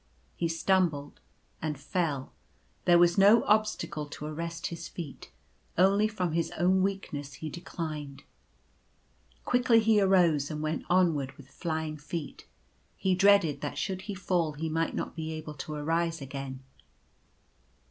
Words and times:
He 0.35 0.47
stumbled 0.47 1.19
and 1.61 1.79
fell. 1.79 2.33
There 2.85 2.97
was 2.97 3.19
no 3.19 3.43
obstacle 3.43 4.07
to 4.07 4.25
arrest 4.25 4.65
his 4.73 4.87
feet; 4.87 5.29
only 5.77 6.07
from 6.07 6.31
his 6.31 6.49
own 6.57 6.81
weakness 6.81 7.35
he 7.35 7.49
declined. 7.51 8.23
Quickly 9.45 9.79
he 9.79 10.01
arose 10.01 10.49
and 10.49 10.63
went 10.63 10.85
onward 10.89 11.33
with 11.33 11.49
flying 11.49 11.97
feet. 11.97 12.47
He 12.97 13.13
dreaded 13.13 13.61
that 13.61 13.77
should 13.77 14.01
he 14.09 14.15
fall 14.15 14.53
he 14.53 14.69
might 14.69 14.95
not 14.95 15.15
be 15.15 15.33
able 15.33 15.53
to 15.53 15.75
arise 15.75 16.19
again. 16.19 16.63